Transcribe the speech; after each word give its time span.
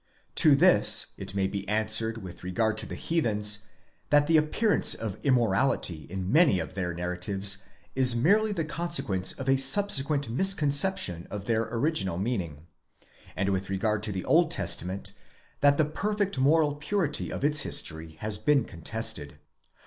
To 0.33 0.55
this 0.55 1.13
it 1.17 1.35
may 1.35 1.45
be 1.45 1.69
answered 1.69 2.23
with 2.23 2.43
regard 2.43 2.75
to 2.79 2.87
the 2.87 2.95
heathens, 2.95 3.67
that 4.09 4.25
the 4.25 4.35
appearance 4.35 4.95
of 4.95 5.23
immorality 5.23 6.07
in 6.09 6.31
many 6.31 6.59
of 6.59 6.73
their 6.73 6.91
narratives 6.91 7.61
is 7.93 8.15
merely 8.15 8.51
the 8.51 8.65
conse 8.65 8.99
quence 9.01 9.37
of 9.37 9.47
a 9.47 9.59
subsequent 9.59 10.27
misconception 10.27 11.27
of 11.29 11.45
their 11.45 11.65
original 11.65 12.17
meaning: 12.17 12.65
and 13.35 13.49
with 13.49 13.69
regard 13.69 14.01
to 14.01 14.11
the 14.11 14.25
Old 14.25 14.49
Testament, 14.49 15.11
that 15.59 15.77
the 15.77 15.85
perfect 15.85 16.39
moral 16.39 16.77
purity 16.77 17.31
of 17.31 17.43
its 17.45 17.59
history 17.59 18.13
has: 18.21 18.39
been 18.39 18.65
contested. 18.65 19.37